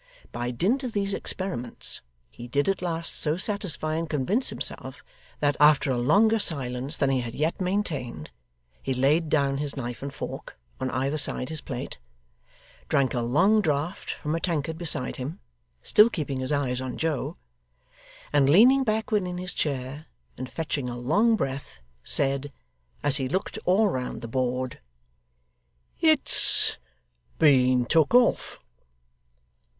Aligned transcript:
By 0.31 0.49
dint 0.49 0.83
of 0.83 0.93
these 0.93 1.13
experiments, 1.13 2.01
he 2.31 2.47
did 2.47 2.67
at 2.67 2.81
last 2.81 3.13
so 3.19 3.37
satisfy 3.37 3.97
and 3.97 4.09
convince 4.09 4.49
himself, 4.49 5.03
that, 5.41 5.55
after 5.59 5.91
a 5.91 5.97
longer 5.99 6.39
silence 6.39 6.97
than 6.97 7.11
he 7.11 7.19
had 7.21 7.35
yet 7.35 7.61
maintained, 7.61 8.31
he 8.81 8.95
laid 8.95 9.29
down 9.29 9.59
his 9.59 9.77
knife 9.77 10.01
and 10.01 10.11
fork 10.11 10.57
on 10.79 10.89
either 10.89 11.19
side 11.19 11.49
his 11.49 11.61
plate, 11.61 11.99
drank 12.89 13.13
a 13.13 13.21
long 13.21 13.61
draught 13.61 14.09
from 14.09 14.33
a 14.33 14.39
tankard 14.39 14.75
beside 14.75 15.17
him 15.17 15.39
(still 15.83 16.09
keeping 16.09 16.39
his 16.39 16.51
eyes 16.51 16.81
on 16.81 16.97
Joe), 16.97 17.37
and 18.33 18.49
leaning 18.49 18.83
backward 18.83 19.27
in 19.27 19.37
his 19.37 19.53
chair 19.53 20.07
and 20.35 20.49
fetching 20.49 20.89
a 20.89 20.97
long 20.97 21.35
breath, 21.35 21.79
said, 22.03 22.51
as 23.03 23.17
he 23.17 23.29
looked 23.29 23.59
all 23.65 23.87
round 23.87 24.21
the 24.21 24.27
board: 24.27 24.79
'It's 25.99 26.79
been 27.37 27.85
took 27.85 28.15
off! 28.15 28.57